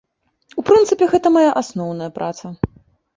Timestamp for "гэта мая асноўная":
1.11-2.09